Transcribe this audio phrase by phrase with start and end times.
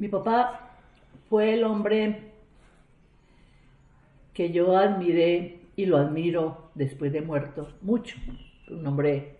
[0.00, 0.70] Mi papá
[1.28, 2.32] fue el hombre
[4.32, 8.16] que yo admiré y lo admiro después de muerto mucho.
[8.70, 9.36] Un hombre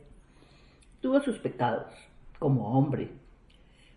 [1.01, 1.87] tuvo sus pecados
[2.39, 3.09] como hombre,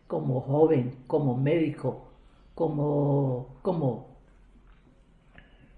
[0.07, 2.07] como joven, como médico,
[2.55, 4.15] como, como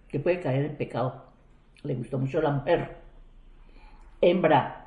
[0.08, 1.26] que puede caer en pecado.
[1.82, 2.98] Le gustó mucho la mujer.
[4.22, 4.86] Hembra.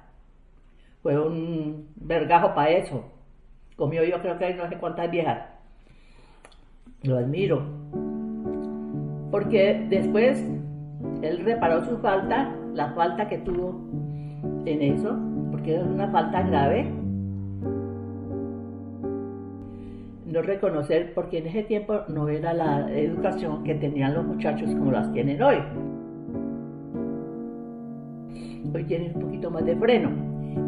[1.03, 3.05] Fue un vergajo para eso.
[3.75, 5.58] Comió yo creo que no sé cuántas viejas.
[7.05, 7.63] Lo admiro.
[9.31, 10.45] Porque después
[11.23, 13.81] él reparó su falta, la falta que tuvo
[14.65, 15.17] en eso,
[15.53, 16.91] porque era una falta grave.
[20.27, 24.91] No reconocer, porque en ese tiempo no era la educación que tenían los muchachos como
[24.91, 25.57] las tienen hoy.
[28.75, 30.11] Hoy tienen un poquito más de freno.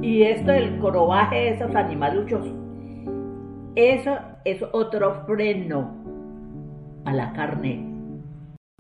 [0.01, 2.47] Y esto del corobaje de esos animaluchos,
[3.75, 6.00] eso es otro freno
[7.05, 7.87] a la carne.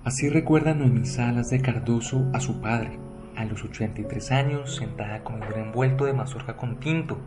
[0.05, 2.99] Así recuerda Noemí Salas de Cardoso a su padre,
[3.37, 7.19] a los 83 años, sentada con un envuelto de mazorca con tinto,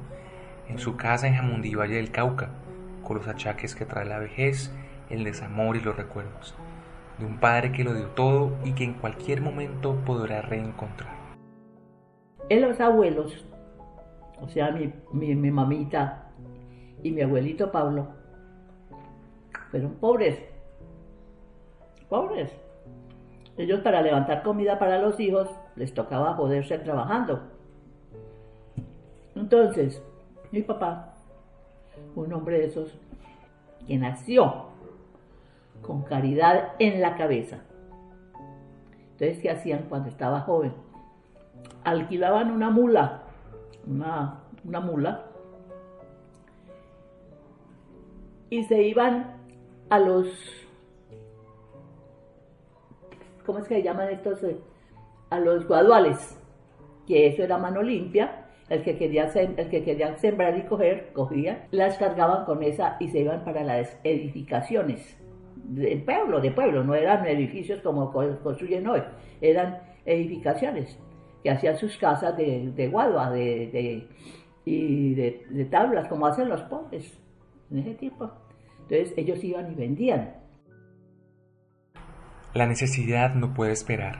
[0.68, 2.50] en su casa en Jamundí, Valle del Cauca,
[3.04, 4.74] con los achaques que trae la vejez,
[5.10, 6.56] el desamor y los recuerdos,
[7.20, 11.14] de un padre que lo dio todo y que en cualquier momento podrá reencontrar.
[12.50, 13.46] En los abuelos,
[14.40, 16.32] o sea, mi, mi, mi mamita
[17.04, 18.10] y mi abuelito Pablo,
[19.70, 20.53] fueron pobres,
[22.04, 22.52] pobres.
[23.58, 27.42] Ellos para levantar comida para los hijos les tocaba joderse trabajando.
[29.36, 30.02] Entonces,
[30.52, 31.14] mi papá,
[32.16, 32.98] un hombre de esos
[33.88, 34.68] que nació
[35.82, 37.60] con caridad en la cabeza.
[39.12, 40.74] Entonces, ¿qué hacían cuando estaba joven?
[41.84, 43.24] Alquilaban una mula,
[43.86, 45.26] una, una mula,
[48.50, 49.36] y se iban
[49.90, 50.28] a los
[53.46, 54.44] ¿cómo es que se llaman estos?
[54.44, 54.58] Eh,
[55.34, 56.40] a los guaduales,
[57.08, 61.68] que eso era mano limpia, el que, quería el que quería sembrar y coger, cogía,
[61.72, 65.18] las cargaban con esa y se iban para las edificaciones
[65.56, 69.02] de pueblo, de pueblo, no eran edificios como construyen hoy,
[69.42, 71.00] eran edificaciones
[71.42, 74.08] que hacían sus casas de, de guadua de,
[74.66, 77.12] y de, de tablas, como hacen los pobres
[77.72, 78.30] en ese tiempo.
[78.84, 80.43] Entonces ellos iban y vendían
[82.54, 84.20] la necesidad no puede esperar.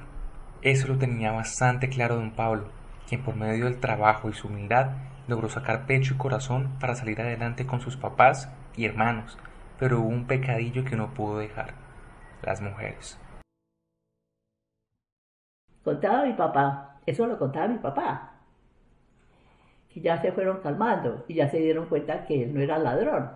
[0.64, 2.70] Eso lo tenía bastante claro don Pablo,
[3.08, 4.94] quien por medio del trabajo y su humildad
[5.28, 9.38] logró sacar pecho y corazón para salir adelante con sus papás y hermanos,
[9.78, 11.76] pero hubo un pecadillo que no pudo dejar,
[12.42, 13.20] las mujeres.
[15.84, 18.32] Contaba mi papá, eso lo contaba mi papá,
[19.90, 23.30] que ya se fueron calmando y ya se dieron cuenta que él no era ladrón,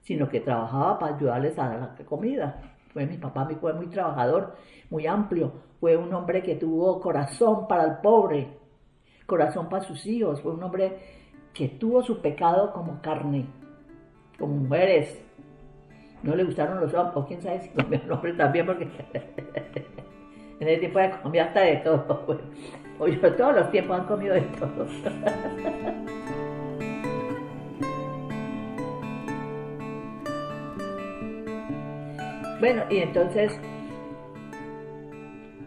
[0.00, 2.71] sino que trabajaba para ayudarles a la comida.
[2.92, 4.56] Fue mi papá, mi fue muy trabajador,
[4.90, 5.52] muy amplio.
[5.80, 8.48] Fue un hombre que tuvo corazón para el pobre,
[9.26, 10.40] corazón para sus hijos.
[10.42, 10.98] Fue un hombre
[11.54, 13.46] que tuvo su pecado como carne,
[14.38, 15.18] como mujeres.
[16.22, 18.84] No le gustaron los hombres, o quién sabe si comía los hombres también, porque
[20.60, 22.40] en ese tiempo comía hasta de todo.
[22.98, 24.86] Oye, todos los tiempos han comido de todo.
[32.62, 33.58] Bueno, y entonces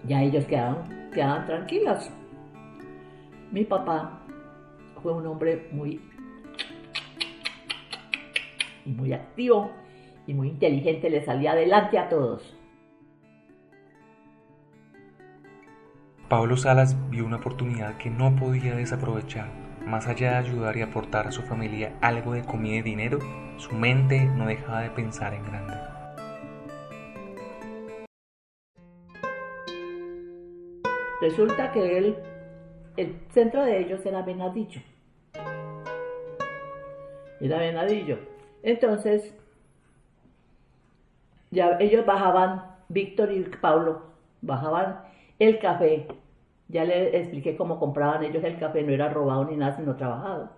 [0.08, 2.10] ya ellos quedaban, quedaban tranquilos.
[3.52, 4.22] Mi papá
[5.04, 6.00] fue un hombre muy
[8.86, 9.72] y muy activo
[10.26, 12.56] y muy inteligente, le salía adelante a todos.
[16.30, 19.50] Pablo Salas vio una oportunidad que no podía desaprovechar.
[19.86, 23.20] Más allá de ayudar y aportar a su familia algo de comida y dinero,
[23.58, 25.95] su mente no dejaba de pensar en grande.
[31.22, 32.16] Resulta que
[32.98, 34.82] el centro de ellos era Venadillo.
[37.40, 38.18] Era Venadillo.
[38.64, 39.34] Entonces,
[41.52, 44.02] ya ellos bajaban, Víctor y Pablo,
[44.42, 45.02] bajaban
[45.40, 46.08] el café.
[46.68, 50.50] Ya le expliqué cómo compraban ellos el café, no era robado ni nada, sino trabajado.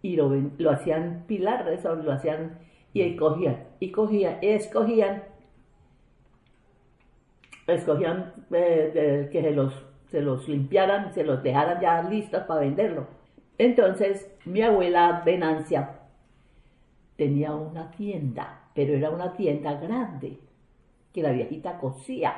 [0.00, 2.58] Y lo, lo hacían pilar, eso lo hacían
[2.94, 5.24] y cogían, y cogían, escogían
[7.66, 9.74] escogían eh, que se los,
[10.08, 13.06] se los limpiaran, se los dejaran ya listos para venderlo.
[13.58, 16.00] Entonces mi abuela Venancia
[17.16, 20.38] tenía una tienda, pero era una tienda grande,
[21.12, 22.34] que la viejita cosía.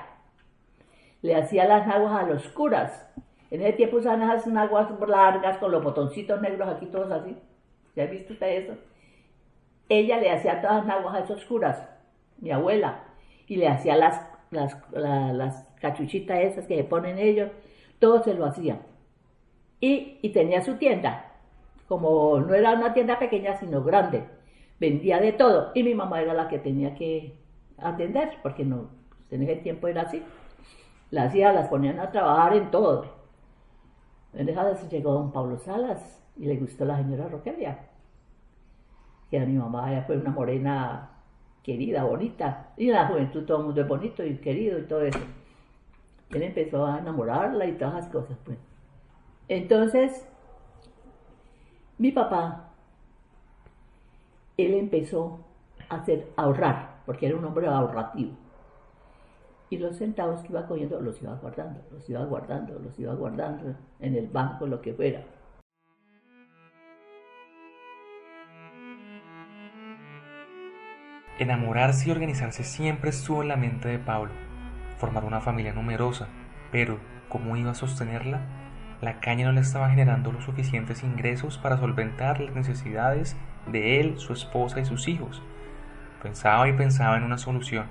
[1.22, 3.08] Le hacía las aguas a los curas.
[3.50, 7.36] En ese tiempo usaban esas aguas largas con los botoncitos negros aquí todos así.
[7.94, 8.74] ¿Ya ha visto usted eso?
[9.88, 11.88] ella le hacía todas las naguas oscuras,
[12.38, 13.04] mi abuela,
[13.46, 14.20] y le hacía las,
[14.50, 17.50] las, las cachuchitas esas que se ponen ellos,
[17.98, 18.80] todo se lo hacía.
[19.80, 21.32] Y, y tenía su tienda,
[21.88, 24.24] como no era una tienda pequeña, sino grande,
[24.80, 27.38] vendía de todo, y mi mamá era la que tenía que
[27.78, 28.90] atender, porque no,
[29.30, 30.22] en ese tiempo era así.
[31.10, 33.06] Las hacía, las ponían a trabajar en todo.
[34.34, 37.78] En esa vez llegó don Pablo Salas y le gustó la señora Roquelia
[39.30, 41.10] que a mi mamá ella fue una morena
[41.66, 45.02] querida, bonita, y en la juventud todo el mundo es bonito y querido y todo
[45.02, 45.18] eso.
[46.30, 48.56] Él empezó a enamorarla y todas las cosas, pues.
[49.48, 50.28] Entonces,
[51.98, 52.70] mi papá,
[54.56, 55.40] él empezó
[55.88, 58.30] a hacer ahorrar, porque era un hombre ahorrativo.
[59.68, 63.74] Y los centavos que iba cogiendo los iba guardando, los iba guardando, los iba guardando
[63.98, 65.24] en el banco, lo que fuera.
[71.38, 74.32] Enamorarse y organizarse siempre estuvo en la mente de Pablo.
[74.96, 76.28] Formar una familia numerosa,
[76.72, 76.98] pero
[77.28, 78.40] ¿cómo iba a sostenerla?
[79.02, 83.36] La caña no le estaba generando los suficientes ingresos para solventar las necesidades
[83.70, 85.42] de él, su esposa y sus hijos.
[86.22, 87.84] Pensaba y pensaba en una solución,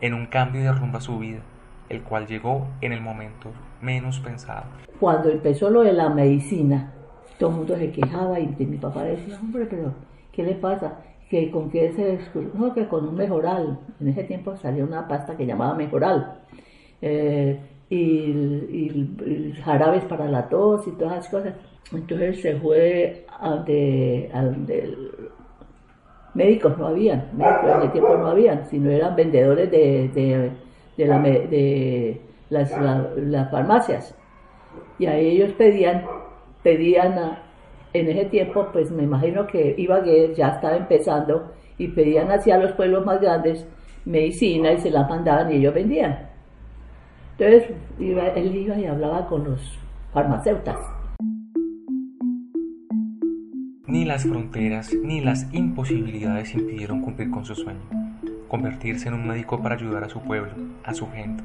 [0.00, 1.40] en un cambio de rumbo a su vida,
[1.88, 3.50] el cual llegó en el momento
[3.82, 4.66] menos pensado.
[5.00, 6.92] Cuando empezó lo de la medicina,
[7.36, 9.92] todo el mundo se quejaba y mi papá decía, hombre, pero
[10.30, 11.00] ¿qué le pasa?
[11.28, 12.18] Que con qué se
[12.54, 13.78] no, que con un mejoral.
[14.00, 16.40] En ese tiempo salió una pasta que llamaba mejoral.
[17.02, 17.58] Eh,
[17.90, 21.54] y, jarabes para la tos y todas las cosas.
[21.92, 24.30] Entonces se fue a donde,
[26.34, 30.08] médicos no habían, médicos en ese tiempo no habían, sino eran vendedores de,
[30.96, 32.20] de, la, de
[32.50, 32.72] las,
[33.16, 34.14] las, farmacias.
[34.98, 36.04] Y a ellos pedían,
[36.62, 37.45] pedían a,
[38.00, 42.72] en ese tiempo, pues me imagino que Ibagué ya estaba empezando y pedían hacia los
[42.72, 43.66] pueblos más grandes
[44.06, 46.28] medicina y se la mandaban y ellos vendían.
[47.38, 49.60] Entonces él iba y hablaba con los
[50.12, 50.80] farmacéuticos.
[53.86, 57.80] Ni las fronteras ni las imposibilidades impidieron cumplir con su sueño,
[58.48, 60.52] convertirse en un médico para ayudar a su pueblo,
[60.84, 61.42] a su gente.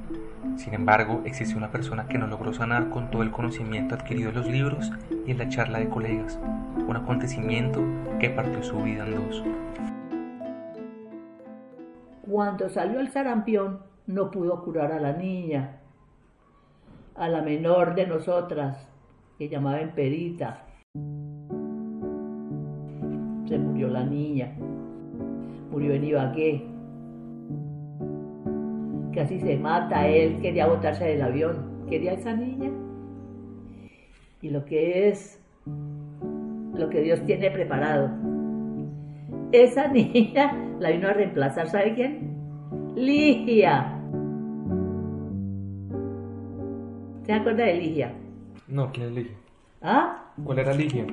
[0.57, 4.35] Sin embargo, existe una persona que no logró sanar con todo el conocimiento adquirido en
[4.35, 4.91] los libros
[5.25, 6.39] y en la charla de colegas,
[6.87, 7.81] un acontecimiento
[8.19, 9.43] que partió su vida en dos.
[12.21, 15.79] Cuando salió el sarampión, no pudo curar a la niña,
[17.15, 18.87] a la menor de nosotras,
[19.37, 20.65] que llamaba Perita.
[23.47, 24.53] Se murió la niña,
[25.71, 26.70] murió en Ibagué,
[29.13, 32.71] casi se mata, él quería botarse del avión, quería a esa niña.
[34.41, 35.39] Y lo que es,
[36.73, 38.09] lo que Dios tiene preparado.
[39.51, 42.31] Esa niña la vino a reemplazar, ¿sabe quién?
[42.95, 43.97] Ligia.
[47.25, 48.13] ¿Se acuerda de Ligia?
[48.67, 49.35] No, ¿quién es Ligia?
[49.81, 50.33] ¿Ah?
[50.43, 51.05] ¿Cuál era Ligia?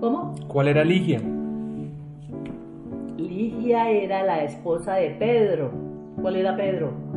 [0.00, 0.34] ¿Cómo?
[0.48, 1.20] ¿Cuál era Ligia?
[3.16, 5.70] Ligia era la esposa de Pedro.
[6.20, 7.09] ¿Cuál era Pedro?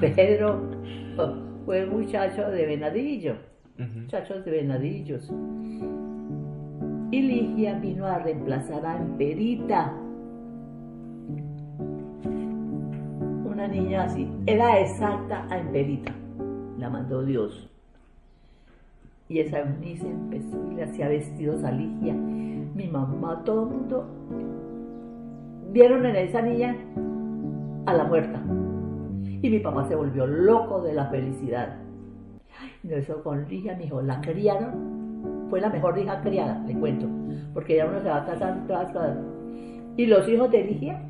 [0.00, 0.60] Pedro
[1.64, 3.36] fue un muchacho de Venadillo,
[3.94, 5.32] muchachos de Venadillos.
[7.10, 9.94] Y Ligia vino a reemplazar a Amperita,
[13.46, 16.12] una niña así, era exacta a Amperita,
[16.78, 17.70] la mandó Dios.
[19.30, 22.12] Y esa niña empezó y le hacía vestidos a Ligia.
[22.12, 24.06] Mi mamá, todo el mundo
[25.72, 26.76] vieron en esa niña
[27.86, 28.42] a la muerta.
[29.40, 31.76] Y mi papá se volvió loco de la felicidad.
[32.82, 35.46] Y eso con Ligia, mi hijo, la criaron.
[35.50, 37.06] Fue la mejor hija criada, le cuento.
[37.54, 39.18] Porque ya uno se va a casar todas cosas.
[39.96, 41.02] Y los hijos de Ligia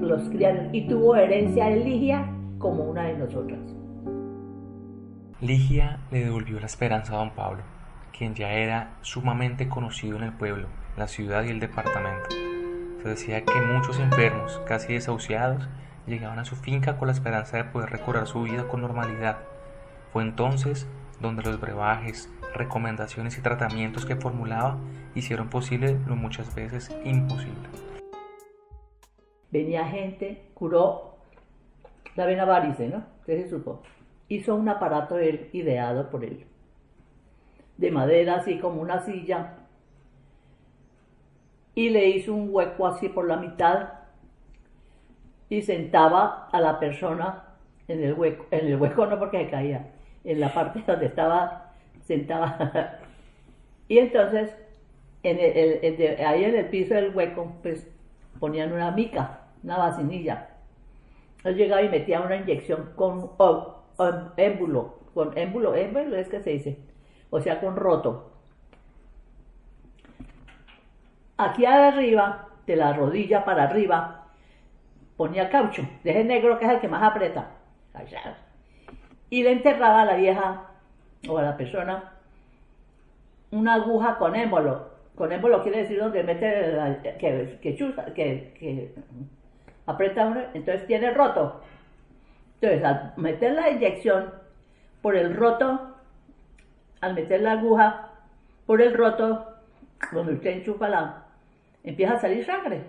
[0.00, 0.74] los criaron.
[0.74, 2.26] Y tuvo herencia de Ligia
[2.58, 3.60] como una de nosotras.
[5.40, 7.62] Ligia le devolvió la esperanza a don Pablo,
[8.16, 12.30] quien ya era sumamente conocido en el pueblo, la ciudad y el departamento.
[13.02, 15.68] Se decía que muchos enfermos, casi desahuciados,
[16.06, 19.38] llegaban a su finca con la esperanza de poder recobrar su vida con normalidad.
[20.12, 20.86] Fue entonces
[21.20, 24.78] donde los brebajes, recomendaciones y tratamientos que formulaba
[25.14, 27.68] hicieron posible lo muchas veces imposible.
[29.50, 31.16] Venía gente, curó
[32.16, 33.04] la vena varice, ¿no?
[33.20, 33.82] Usted se supo.
[34.28, 36.46] Hizo un aparato él, ideado por él,
[37.76, 39.58] de madera, así como una silla,
[41.74, 44.01] y le hizo un hueco así por la mitad
[45.56, 47.44] y sentaba a la persona
[47.86, 49.86] en el hueco, en el hueco no porque se caía,
[50.24, 53.00] en la parte donde estaba sentada.
[53.86, 54.56] y entonces
[55.24, 57.86] ahí en el piso del hueco, pues
[58.40, 60.48] ponían una mica, una vacinilla.
[61.44, 66.40] Él llegaba y metía una inyección con o- o- émbulo, con émbulo, émbulo es que
[66.40, 66.78] se dice,
[67.30, 68.30] o sea, con roto.
[71.36, 74.21] Aquí arriba, de la rodilla para arriba,
[75.16, 77.50] ponía caucho, de negro que es el que más aprieta.
[79.30, 80.64] Y le enterraba a la vieja
[81.28, 82.12] o a la persona
[83.50, 84.90] una aguja con émbolo.
[85.14, 87.76] Con émbolo quiere decir donde mete la- que, que
[88.14, 88.94] que, que
[89.86, 91.60] aprieta uno, entonces tiene roto.
[92.60, 94.32] Entonces, al meter la inyección
[95.02, 95.96] por el roto,
[97.00, 98.08] al meter la aguja
[98.66, 99.48] por el roto,
[100.12, 101.24] donde usted enchufa la,
[101.84, 102.82] empieza a salir sangre.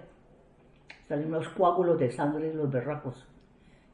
[1.07, 3.27] Salen unos coágulos de sangre en los berracos.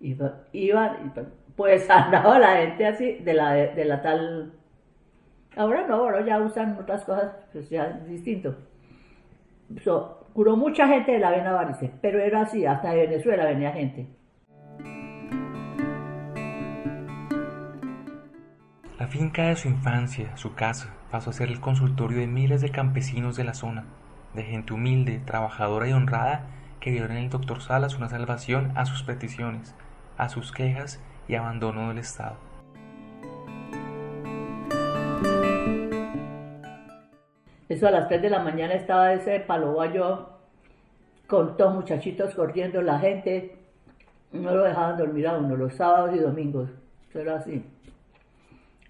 [0.02, 1.20] Va- iban, y
[1.56, 4.54] pues andaba la gente así, de la, de la tal
[5.56, 8.56] Ahora no, ahora ya usan otras cosas, pues ya es distinto.
[9.84, 13.72] So, curó mucha gente de la vena varice, pero era así, hasta de Venezuela venía
[13.72, 14.08] gente.
[19.00, 22.70] La finca de su infancia, su casa, pasó a ser el consultorio de miles de
[22.70, 23.86] campesinos de la zona,
[24.34, 26.44] de gente humilde, trabajadora y honrada
[26.80, 29.76] que vieron en el doctor Salas una salvación a sus peticiones,
[30.18, 32.38] a sus quejas y abandono del Estado.
[37.68, 40.30] Eso a las 3 de la mañana estaba ese palo guayo
[41.28, 43.56] con todos muchachitos corriendo, la gente
[44.32, 46.70] no lo dejaban dormir a uno los sábados y domingos.
[47.10, 47.64] Eso era así.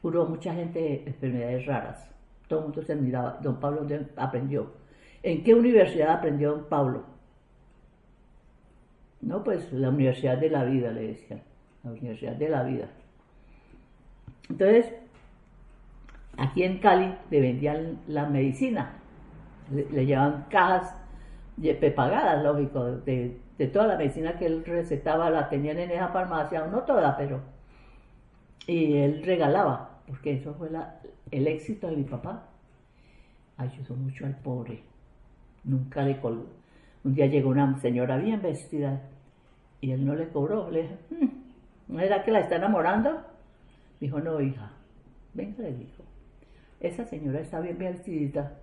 [0.02, 2.10] Curó mucha gente de enfermedades raras.
[2.48, 3.38] Todo el mundo se admiraba.
[3.42, 4.72] Don Pablo ¿dónde aprendió.
[5.22, 7.19] ¿En qué universidad aprendió don Pablo?
[9.22, 11.42] No, pues la Universidad de la Vida, le decían.
[11.84, 12.88] La Universidad de la Vida.
[14.50, 14.94] Entonces,
[16.38, 18.94] aquí en Cali le vendían la medicina.
[19.72, 20.96] Le, le llevaban cajas
[21.58, 26.08] de- pagadas, lógico, de, de toda la medicina que él recetaba, la tenían en esa
[26.10, 27.42] farmacia, no toda, pero.
[28.68, 30.70] Y él regalaba, porque eso fue
[31.32, 32.46] el éxito de mi papá.
[33.58, 34.82] Ayudó mucho al pobre.
[35.64, 36.46] Nunca le colgó.
[37.04, 39.02] Un día llegó una señora bien vestida
[39.82, 40.70] y él no le cobró.
[40.70, 43.22] Le dije, "Mm, ¿no era que la está enamorando?
[44.00, 44.72] Dijo, no, hija.
[45.34, 46.04] Venga, le dijo.
[46.80, 48.54] Esa señora está bien vestidita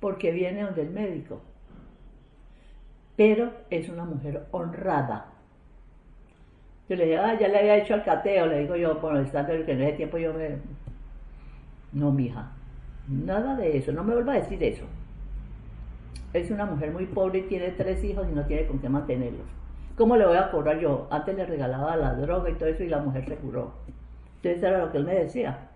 [0.00, 1.40] porque viene donde el médico.
[3.16, 5.26] Pero es una mujer honrada.
[6.88, 9.52] Yo le dije, ah, ya le había hecho al cateo, le digo yo, bueno, estando
[9.64, 10.58] que en ese tiempo yo me...
[11.92, 12.52] No, mija,
[13.08, 14.84] nada de eso, no me vuelva a decir eso.
[16.34, 19.46] Es una mujer muy pobre y tiene tres hijos y no tiene con qué mantenerlos.
[19.96, 21.06] ¿Cómo le voy a cobrar yo?
[21.08, 23.72] Antes le regalaba la droga y todo eso y la mujer se curó.
[24.42, 25.70] Entonces era lo que él me decía.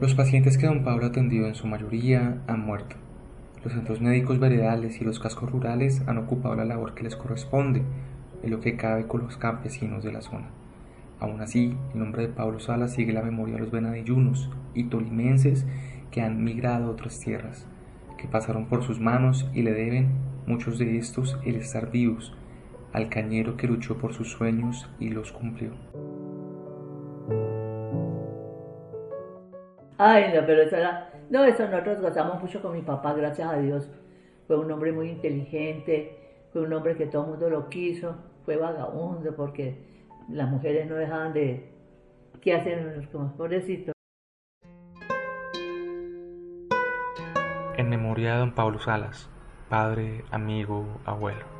[0.00, 2.94] Los pacientes que don Pablo atendió en su mayoría han muerto.
[3.64, 7.82] Los centros médicos veredales y los cascos rurales han ocupado la labor que les corresponde,
[8.44, 10.59] en lo que cabe con los campesinos de la zona.
[11.20, 15.66] Aún así, el nombre de Pablo Salas sigue la memoria de los venadillunos y tolimenses
[16.10, 17.66] que han migrado a otras tierras,
[18.16, 20.08] que pasaron por sus manos y le deben,
[20.46, 22.34] muchos de estos, el estar vivos,
[22.92, 25.72] al cañero que luchó por sus sueños y los cumplió.
[29.98, 31.12] Ay, no, pero eso era...
[31.28, 33.90] No, eso nosotros gozamos mucho con mi papá, gracias a Dios.
[34.46, 36.16] Fue un hombre muy inteligente,
[36.52, 39.76] fue un hombre que todo el mundo lo quiso, fue vagabundo porque
[40.32, 41.68] las mujeres no dejaban de...
[42.40, 43.92] ¿Qué hacen como pobrecitos?
[47.76, 49.28] En memoria de don Pablo Salas,
[49.68, 51.59] padre, amigo, abuelo.